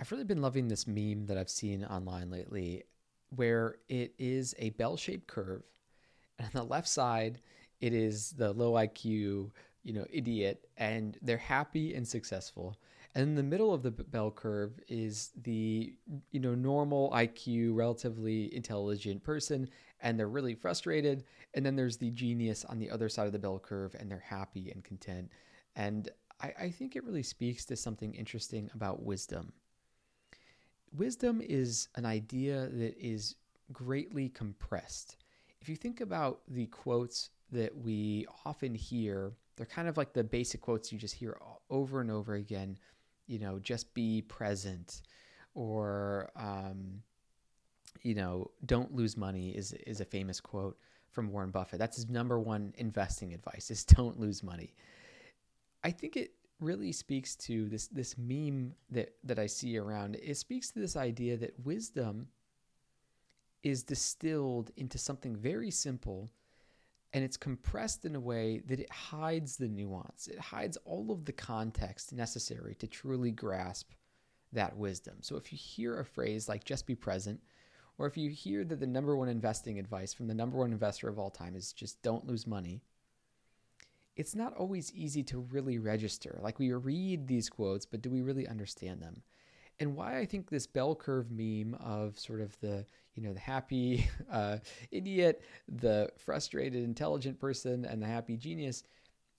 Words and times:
I've 0.00 0.10
really 0.10 0.24
been 0.24 0.40
loving 0.40 0.66
this 0.66 0.86
meme 0.86 1.26
that 1.26 1.36
I've 1.36 1.50
seen 1.50 1.84
online 1.84 2.30
lately 2.30 2.84
where 3.36 3.76
it 3.90 4.14
is 4.18 4.54
a 4.58 4.70
bell 4.70 4.96
shaped 4.96 5.26
curve. 5.26 5.62
And 6.38 6.46
on 6.46 6.52
the 6.54 6.72
left 6.72 6.88
side, 6.88 7.38
it 7.82 7.92
is 7.92 8.30
the 8.30 8.50
low 8.54 8.72
IQ, 8.72 9.50
you 9.82 9.92
know, 9.92 10.06
idiot, 10.10 10.66
and 10.78 11.18
they're 11.20 11.36
happy 11.36 11.94
and 11.94 12.08
successful. 12.08 12.78
And 13.14 13.24
in 13.24 13.34
the 13.34 13.42
middle 13.42 13.74
of 13.74 13.82
the 13.82 13.90
bell 13.90 14.30
curve 14.30 14.80
is 14.88 15.32
the, 15.42 15.92
you 16.30 16.40
know, 16.40 16.54
normal 16.54 17.10
IQ, 17.10 17.76
relatively 17.76 18.54
intelligent 18.54 19.22
person, 19.22 19.68
and 20.00 20.18
they're 20.18 20.28
really 20.28 20.54
frustrated. 20.54 21.24
And 21.52 21.66
then 21.66 21.76
there's 21.76 21.98
the 21.98 22.10
genius 22.10 22.64
on 22.64 22.78
the 22.78 22.90
other 22.90 23.10
side 23.10 23.26
of 23.26 23.32
the 23.32 23.38
bell 23.38 23.58
curve, 23.58 23.94
and 23.98 24.10
they're 24.10 24.18
happy 24.18 24.70
and 24.70 24.82
content. 24.82 25.30
And 25.76 26.08
I, 26.40 26.54
I 26.58 26.70
think 26.70 26.96
it 26.96 27.04
really 27.04 27.22
speaks 27.22 27.66
to 27.66 27.76
something 27.76 28.14
interesting 28.14 28.70
about 28.74 29.02
wisdom. 29.02 29.52
Wisdom 30.96 31.40
is 31.40 31.88
an 31.94 32.04
idea 32.04 32.68
that 32.72 32.96
is 32.98 33.36
greatly 33.72 34.28
compressed. 34.30 35.16
If 35.60 35.68
you 35.68 35.76
think 35.76 36.00
about 36.00 36.40
the 36.48 36.66
quotes 36.66 37.30
that 37.52 37.76
we 37.76 38.26
often 38.44 38.74
hear, 38.74 39.32
they're 39.56 39.66
kind 39.66 39.88
of 39.88 39.96
like 39.96 40.12
the 40.12 40.24
basic 40.24 40.60
quotes 40.60 40.90
you 40.90 40.98
just 40.98 41.14
hear 41.14 41.38
over 41.68 42.00
and 42.00 42.10
over 42.10 42.34
again. 42.34 42.78
You 43.26 43.38
know, 43.38 43.58
just 43.60 43.92
be 43.94 44.22
present, 44.22 45.02
or 45.54 46.30
um, 46.34 47.02
you 48.02 48.14
know, 48.14 48.50
don't 48.66 48.92
lose 48.94 49.16
money 49.16 49.50
is 49.50 49.72
is 49.86 50.00
a 50.00 50.04
famous 50.04 50.40
quote 50.40 50.76
from 51.10 51.30
Warren 51.30 51.50
Buffett. 51.50 51.78
That's 51.78 51.96
his 51.96 52.08
number 52.08 52.40
one 52.40 52.72
investing 52.78 53.32
advice: 53.32 53.70
is 53.70 53.84
don't 53.84 54.18
lose 54.18 54.42
money. 54.42 54.74
I 55.84 55.90
think 55.90 56.16
it 56.16 56.32
really 56.60 56.92
speaks 56.92 57.34
to 57.36 57.68
this 57.68 57.88
this 57.88 58.16
meme 58.18 58.74
that 58.90 59.14
that 59.24 59.38
I 59.38 59.46
see 59.46 59.78
around. 59.78 60.16
It 60.16 60.36
speaks 60.36 60.70
to 60.70 60.78
this 60.78 60.96
idea 60.96 61.36
that 61.38 61.64
wisdom 61.64 62.28
is 63.62 63.82
distilled 63.82 64.70
into 64.76 64.98
something 64.98 65.36
very 65.36 65.70
simple 65.70 66.30
and 67.12 67.24
it's 67.24 67.36
compressed 67.36 68.04
in 68.04 68.14
a 68.14 68.20
way 68.20 68.62
that 68.66 68.80
it 68.80 68.90
hides 68.92 69.56
the 69.56 69.68
nuance. 69.68 70.28
It 70.28 70.38
hides 70.38 70.78
all 70.84 71.10
of 71.10 71.24
the 71.24 71.32
context 71.32 72.12
necessary 72.12 72.74
to 72.76 72.86
truly 72.86 73.32
grasp 73.32 73.90
that 74.52 74.76
wisdom. 74.76 75.16
So 75.20 75.36
if 75.36 75.52
you 75.52 75.58
hear 75.58 75.98
a 75.98 76.04
phrase 76.04 76.48
like 76.48 76.64
just 76.64 76.86
be 76.86 76.94
present, 76.94 77.40
or 77.98 78.06
if 78.06 78.16
you 78.16 78.30
hear 78.30 78.64
that 78.64 78.80
the 78.80 78.86
number 78.86 79.16
one 79.16 79.28
investing 79.28 79.78
advice 79.78 80.14
from 80.14 80.28
the 80.28 80.34
number 80.34 80.56
one 80.58 80.72
investor 80.72 81.08
of 81.08 81.18
all 81.18 81.30
time 81.30 81.54
is 81.56 81.72
just 81.72 82.00
don't 82.02 82.26
lose 82.26 82.46
money, 82.46 82.82
it's 84.16 84.34
not 84.34 84.56
always 84.56 84.92
easy 84.92 85.22
to 85.24 85.40
really 85.50 85.78
register. 85.78 86.38
Like 86.42 86.58
we 86.58 86.72
read 86.72 87.26
these 87.26 87.48
quotes, 87.48 87.86
but 87.86 88.02
do 88.02 88.10
we 88.10 88.22
really 88.22 88.46
understand 88.46 89.00
them? 89.00 89.22
And 89.78 89.96
why 89.96 90.18
I 90.18 90.26
think 90.26 90.50
this 90.50 90.66
bell 90.66 90.94
curve 90.94 91.30
meme 91.30 91.74
of 91.80 92.18
sort 92.18 92.42
of 92.42 92.58
the, 92.60 92.84
you 93.14 93.22
know, 93.22 93.32
the 93.32 93.40
happy 93.40 94.08
uh, 94.30 94.58
idiot, 94.90 95.42
the 95.68 96.10
frustrated 96.18 96.84
intelligent 96.84 97.38
person, 97.38 97.86
and 97.86 98.02
the 98.02 98.06
happy 98.06 98.36
genius 98.36 98.82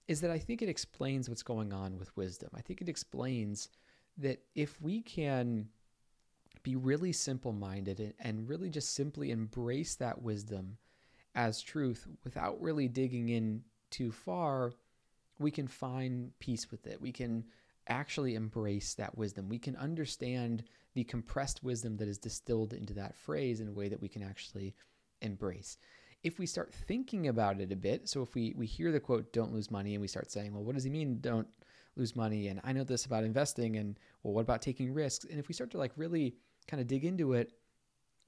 is 0.08 0.20
that 0.22 0.32
I 0.32 0.40
think 0.40 0.62
it 0.62 0.70
explains 0.70 1.30
what's 1.30 1.44
going 1.44 1.72
on 1.72 1.98
with 1.98 2.16
wisdom. 2.18 2.50
I 2.56 2.62
think 2.62 2.82
it 2.82 2.90
explains 2.90 3.70
that 4.18 4.42
if 4.56 4.82
we 4.82 5.02
can 5.02 5.68
be 6.64 6.76
really 6.76 7.12
simple 7.12 7.54
minded 7.54 8.14
and 8.20 8.48
really 8.50 8.70
just 8.70 8.94
simply 8.94 9.32
embrace 9.32 9.96
that 9.96 10.22
wisdom 10.22 10.78
as 11.34 11.62
truth 11.62 12.08
without 12.24 12.62
really 12.62 12.88
digging 12.88 13.30
in 13.30 13.64
too 13.92 14.12
far, 14.12 14.74
we 15.40 15.52
can 15.52 15.68
find 15.68 16.32
peace 16.40 16.72
with 16.72 16.88
it. 16.88 17.02
We 17.02 17.12
can 17.12 17.46
actually 17.88 18.36
embrace 18.36 18.94
that 18.96 19.18
wisdom. 19.18 19.50
We 19.50 19.60
can 19.60 19.76
understand 19.76 20.64
the 20.94 21.04
compressed 21.04 21.64
wisdom 21.64 21.98
that 21.98 22.08
is 22.08 22.18
distilled 22.18 22.74
into 22.74 22.94
that 22.94 23.16
phrase 23.16 23.60
in 23.60 23.68
a 23.68 23.74
way 23.74 23.90
that 23.90 24.02
we 24.02 24.10
can 24.10 24.24
actually 24.24 24.76
embrace. 25.22 25.78
If 26.24 26.38
we 26.38 26.46
start 26.46 26.74
thinking 26.74 27.28
about 27.28 27.60
it 27.60 27.72
a 27.72 27.76
bit, 27.76 28.08
so 28.08 28.22
if 28.22 28.36
we, 28.36 28.54
we 28.56 28.68
hear 28.68 28.92
the 28.92 29.00
quote, 29.00 29.34
don't 29.34 29.54
lose 29.54 29.72
money, 29.72 29.96
and 29.96 30.02
we 30.02 30.08
start 30.08 30.32
saying, 30.32 30.54
well, 30.54 30.64
what 30.64 30.76
does 30.76 30.84
he 30.84 30.90
mean, 30.90 31.20
don't 31.20 31.48
lose 31.96 32.16
money? 32.16 32.48
And 32.48 32.62
I 32.64 32.74
know 32.74 32.84
this 32.84 33.06
about 33.06 33.24
investing, 33.24 33.78
and 33.78 33.98
well, 34.22 34.34
what 34.34 34.42
about 34.42 34.62
taking 34.62 34.94
risks? 34.94 35.26
And 35.26 35.40
if 35.40 35.48
we 35.48 35.54
start 35.54 35.72
to 35.72 35.78
like 35.78 35.94
really 35.96 36.36
kind 36.68 36.80
of 36.80 36.88
dig 36.88 37.06
into 37.06 37.34
it, 37.34 37.54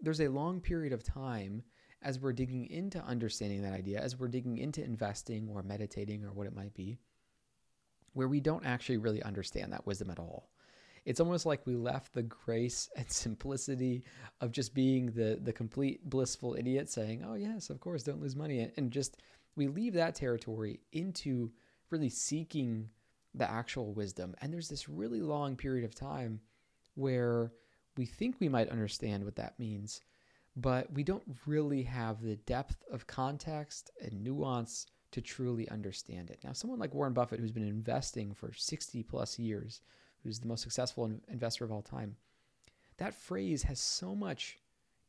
there's 0.02 0.22
a 0.22 0.28
long 0.28 0.60
period 0.60 0.92
of 0.92 1.04
time 1.04 1.64
as 2.03 2.19
we're 2.19 2.34
digging 2.34 2.69
into 2.69 3.00
understanding 3.03 3.62
that 3.64 3.74
idea, 3.74 4.00
as 4.00 4.19
we're 4.19 4.28
digging 4.28 4.58
into 4.58 4.84
investing 4.84 5.50
or 5.50 5.64
meditating 5.64 6.24
or 6.24 6.31
what 6.31 6.47
it 6.47 6.56
might 6.56 6.74
be, 6.74 6.97
where 8.14 8.28
we 8.28 8.40
don't 8.40 8.66
actually 8.66 8.97
really 8.97 9.24
understand 9.24 9.74
that 9.74 9.86
wisdom 9.86 10.09
at 10.09 10.19
all. 10.19 10.50
It's 11.06 11.19
almost 11.19 11.46
like 11.46 11.66
we 11.66 11.75
left 11.75 12.13
the 12.13 12.24
grace 12.24 12.90
and 12.96 13.09
simplicity 13.12 14.03
of 14.42 14.52
just 14.52 14.74
being 14.74 15.08
the 15.08 15.40
the 15.42 15.53
complete 15.53 16.09
blissful 16.09 16.56
idiot 16.56 16.90
saying, 16.90 17.24
"Oh 17.28 17.36
yes, 17.36 17.69
of 17.69 17.80
course, 17.80 18.03
don't 18.03 18.22
lose 18.22 18.36
money," 18.36 18.72
and 18.78 18.92
just 18.92 19.18
we 19.56 19.68
leave 19.68 19.94
that 19.94 20.16
territory 20.16 20.80
into 20.92 21.52
really 21.90 22.09
seeking 22.09 22.90
the 23.36 23.50
actual 23.50 23.94
wisdom. 23.94 24.36
And 24.42 24.53
there's 24.53 24.69
this 24.69 24.90
really 24.90 25.22
long 25.22 25.56
period 25.56 25.86
of 25.86 25.96
time 25.96 26.40
where 26.96 27.52
we 27.97 28.06
think 28.06 28.36
we 28.40 28.50
might 28.50 28.69
understand 28.69 29.24
what 29.24 29.36
that 29.36 29.59
means, 29.59 30.02
but 30.56 30.91
we 30.94 31.03
don't 31.03 31.24
really 31.46 31.84
have 31.84 32.22
the 32.22 32.36
depth 32.36 32.84
of 32.91 33.08
context 33.08 33.91
and 34.02 34.24
nuance 34.24 34.86
to 35.12 35.22
truly 35.22 35.69
understand 35.69 36.30
it. 36.30 36.40
Now, 36.44 36.53
someone 36.53 36.80
like 36.80 36.94
Warren 36.94 37.14
Buffett, 37.14 37.40
who's 37.40 37.52
been 37.52 37.68
investing 37.68 38.34
for 38.34 38.52
60 38.52 39.03
plus 39.03 39.38
years, 39.38 39.81
who's 40.24 40.40
the 40.40 40.47
most 40.47 40.63
successful 40.63 41.12
investor 41.28 41.66
of 41.66 41.72
all 41.72 41.81
time, 41.81 42.16
that 42.97 43.13
phrase 43.13 43.63
has 43.63 43.80
so 43.80 44.16
much 44.16 44.58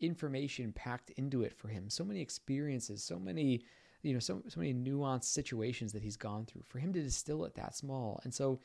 information 0.00 0.72
packed 0.72 1.10
into 1.10 1.42
it 1.42 1.54
for 1.54 1.68
him, 1.68 1.88
so 1.88 2.04
many 2.04 2.20
experiences, 2.20 3.02
so 3.02 3.18
many, 3.18 3.64
you 4.02 4.12
know, 4.12 4.18
so, 4.18 4.42
so 4.48 4.60
many 4.60 4.74
nuanced 4.74 5.24
situations 5.24 5.92
that 5.92 6.02
he's 6.02 6.16
gone 6.16 6.44
through 6.44 6.62
for 6.66 6.78
him 6.78 6.92
to 6.92 7.02
distill 7.02 7.44
it 7.44 7.54
that 7.54 7.74
small. 7.74 8.20
And 8.24 8.34
so 8.34 8.60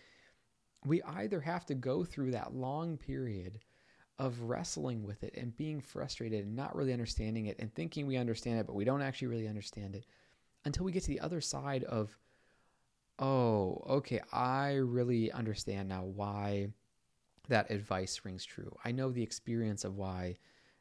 we 0.86 1.02
either 1.04 1.42
have 1.42 1.66
to 1.68 1.76
go 1.76 2.04
through 2.04 2.32
that 2.32 2.54
long 2.54 2.98
period 2.98 3.60
of 4.20 4.42
wrestling 4.42 5.04
with 5.04 5.24
it 5.24 5.34
and 5.36 5.56
being 5.56 5.80
frustrated 5.80 6.46
and 6.46 6.56
not 6.56 6.76
really 6.76 6.94
understanding 6.94 7.46
it 7.46 7.58
and 7.60 7.74
thinking 7.74 8.06
we 8.06 8.18
understand 8.18 8.60
it, 8.60 8.68
but 8.68 8.76
we 8.76 8.84
don't 8.84 9.02
actually 9.02 9.30
really 9.30 9.48
understand 9.48 9.96
it 9.96 10.06
until 10.66 10.84
we 10.84 10.92
get 10.92 11.04
to 11.04 11.08
the 11.08 11.22
other 11.22 11.40
side 11.40 11.86
of, 11.86 12.16
oh, 13.18 13.82
okay, 13.90 14.20
I 14.34 14.74
really 14.74 15.32
understand 15.32 15.88
now 15.88 16.04
why 16.04 16.68
that 17.48 17.72
advice 17.72 18.22
rings 18.24 18.44
true. 18.44 18.76
I 18.84 18.92
know 18.92 19.10
the 19.10 19.24
experience 19.24 19.86
of 19.86 19.96
why 19.96 20.38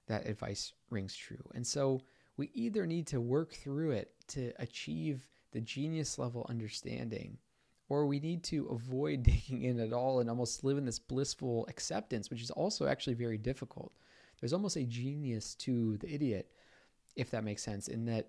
that 0.09 0.27
advice 0.27 0.73
rings 0.91 1.15
true. 1.15 1.49
And 1.55 1.67
so 1.67 2.03
we 2.37 2.51
either 2.55 2.87
need 2.87 3.07
to 3.09 3.21
work 3.21 3.53
through 3.53 3.93
it 3.93 4.13
to 4.29 4.53
achieve 4.59 5.29
the 5.53 5.61
genius 5.61 6.19
level 6.19 6.45
understanding 6.49 7.39
or 7.89 8.07
we 8.07 8.21
need 8.21 8.43
to 8.45 8.67
avoid 8.67 9.23
digging 9.25 9.63
in 9.63 9.81
at 9.81 9.93
all 9.93 10.21
and 10.21 10.29
almost 10.29 10.65
live 10.65 10.79
in 10.79 10.85
this 10.85 10.99
blissful 10.99 11.67
acceptance, 11.69 12.31
which 12.31 12.43
is 12.43 12.51
also 12.51 12.87
actually 12.87 13.15
very 13.15 13.39
difficult. 13.39 13.93
There's 14.41 14.53
almost 14.53 14.77
a 14.77 14.85
genius 14.85 15.55
to 15.57 15.97
the 15.99 16.13
idiot, 16.13 16.51
if 17.17 17.31
that 17.31 17.45
makes 17.45 17.63
sense, 17.63 17.89
in 17.89 18.05
that 18.07 18.29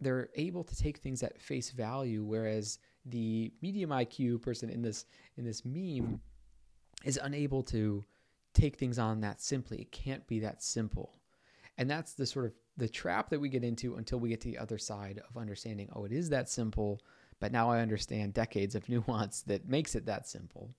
they're 0.00 0.28
able 0.34 0.62
to 0.64 0.76
take 0.76 0.98
things 0.98 1.22
at 1.22 1.40
face 1.40 1.70
value, 1.70 2.22
whereas 2.22 2.78
the 3.06 3.52
medium 3.62 3.90
IQ 3.90 4.42
person 4.42 4.68
in 4.68 4.82
this 4.82 5.06
in 5.36 5.44
this 5.44 5.64
meme 5.64 6.20
is 7.04 7.18
unable 7.22 7.62
to 7.62 8.04
take 8.52 8.76
things 8.76 8.98
on 8.98 9.20
that 9.20 9.40
simply. 9.40 9.78
It 9.78 9.92
can't 9.92 10.26
be 10.26 10.40
that 10.40 10.62
simple. 10.62 11.14
And 11.78 11.90
that's 11.90 12.14
the 12.14 12.26
sort 12.26 12.46
of 12.46 12.52
the 12.76 12.88
trap 12.88 13.30
that 13.30 13.40
we 13.40 13.48
get 13.48 13.64
into 13.64 13.96
until 13.96 14.18
we 14.18 14.30
get 14.30 14.40
to 14.42 14.48
the 14.48 14.58
other 14.58 14.78
side 14.78 15.22
of 15.28 15.36
understanding, 15.36 15.88
oh, 15.94 16.04
it 16.04 16.12
is 16.12 16.30
that 16.30 16.48
simple 16.48 17.00
but 17.40 17.52
now 17.52 17.70
I 17.70 17.80
understand 17.80 18.34
decades 18.34 18.74
of 18.74 18.88
nuance 18.88 19.42
that 19.42 19.68
makes 19.68 19.94
it 19.94 20.06
that 20.06 20.26
simple. 20.26 20.74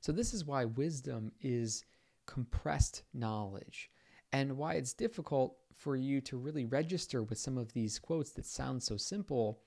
So, 0.00 0.12
this 0.12 0.34
is 0.34 0.44
why 0.44 0.64
wisdom 0.64 1.32
is 1.40 1.84
compressed 2.26 3.02
knowledge 3.14 3.90
and 4.32 4.56
why 4.56 4.74
it's 4.74 4.92
difficult 4.92 5.56
for 5.74 5.96
you 5.96 6.20
to 6.22 6.36
really 6.36 6.64
register 6.64 7.22
with 7.22 7.38
some 7.38 7.58
of 7.58 7.72
these 7.72 7.98
quotes 7.98 8.30
that 8.32 8.46
sound 8.46 8.82
so 8.82 8.96
simple 8.96 9.60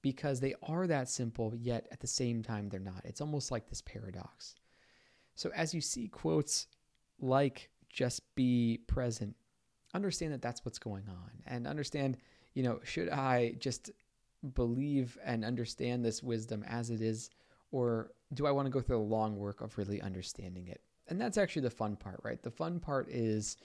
because 0.00 0.40
they 0.40 0.54
are 0.64 0.86
that 0.86 1.08
simple, 1.08 1.54
yet 1.54 1.86
at 1.92 2.00
the 2.00 2.06
same 2.06 2.42
time 2.42 2.68
they're 2.68 2.80
not. 2.80 3.02
It's 3.04 3.20
almost 3.20 3.50
like 3.50 3.68
this 3.68 3.82
paradox. 3.82 4.56
So, 5.34 5.50
as 5.54 5.72
you 5.72 5.80
see 5.80 6.08
quotes 6.08 6.66
like 7.20 7.70
just 7.88 8.34
be 8.34 8.80
present, 8.86 9.36
understand 9.94 10.32
that 10.32 10.42
that's 10.42 10.64
what's 10.64 10.78
going 10.78 11.08
on 11.08 11.30
and 11.46 11.66
understand, 11.66 12.18
you 12.54 12.62
know, 12.62 12.80
should 12.84 13.08
I 13.08 13.54
just 13.58 13.90
believe 14.54 15.18
and 15.24 15.44
understand 15.44 16.04
this 16.04 16.22
wisdom 16.22 16.64
as 16.66 16.90
it 16.90 17.00
is, 17.00 17.30
or 17.70 18.12
do 18.34 18.46
I 18.46 18.50
want 18.50 18.66
to 18.66 18.70
go 18.70 18.80
through 18.80 18.96
the 18.96 19.02
long 19.02 19.36
work 19.36 19.60
of 19.60 19.76
really 19.78 20.00
understanding 20.00 20.68
it? 20.68 20.80
And 21.08 21.20
that's 21.20 21.38
actually 21.38 21.62
the 21.62 21.70
fun 21.70 21.96
part, 21.96 22.20
right? 22.22 22.42
The 22.42 22.50
fun 22.50 22.80
part 22.80 23.08
is 23.08 23.56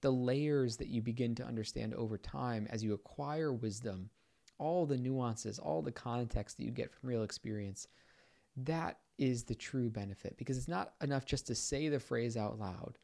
the 0.00 0.10
layers 0.10 0.76
that 0.76 0.88
you 0.88 1.02
begin 1.02 1.34
to 1.36 1.44
understand 1.44 1.94
over 1.94 2.18
time 2.18 2.66
as 2.70 2.84
you 2.84 2.94
acquire 2.94 3.52
wisdom, 3.52 4.10
all 4.58 4.86
the 4.86 4.96
nuances, 4.96 5.58
all 5.58 5.82
the 5.82 5.92
context 5.92 6.56
that 6.56 6.64
you 6.64 6.70
get 6.70 6.92
from 6.92 7.08
real 7.08 7.22
experience. 7.22 7.88
That 8.56 8.98
is 9.18 9.44
the 9.44 9.54
true 9.54 9.90
benefit 9.90 10.36
because 10.36 10.58
it's 10.58 10.68
not 10.68 10.94
enough 11.00 11.24
just 11.24 11.46
to 11.46 11.54
say 11.54 11.88
the 11.88 12.00
phrase 12.00 12.36
out 12.36 12.58
loud. 12.58 12.98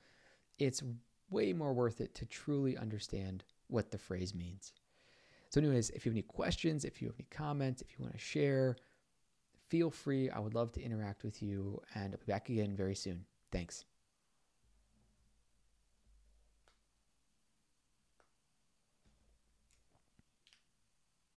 it's 0.59 0.83
way 1.31 1.53
more 1.53 1.73
worth 1.73 2.01
it 2.01 2.15
to 2.17 2.27
truly 2.27 2.77
understand 2.77 3.45
what 3.69 3.91
the 3.91 3.99
phrase 3.99 4.35
means. 4.35 4.73
So, 5.51 5.61
anyways, 5.61 5.91
if 5.91 6.07
you 6.07 6.11
have 6.11 6.15
any 6.15 6.23
questions, 6.23 6.85
if 6.85 7.03
you 7.03 7.09
have 7.09 7.17
any 7.19 7.27
comments, 7.31 7.83
if 7.83 7.99
you 7.99 8.05
want 8.05 8.15
to 8.15 8.21
share, 8.21 8.77
feel 9.69 9.91
free. 9.91 10.31
I 10.31 10.39
would 10.39 10.55
love 10.55 10.73
to 10.73 10.83
interact 10.83 11.25
with 11.25 11.43
you, 11.43 11.83
and 11.95 12.15
I'll 12.15 12.21
be 12.25 12.33
back 12.33 12.49
again 12.49 12.77
very 12.77 12.95
soon. 12.95 13.25
Thanks. 13.51 13.85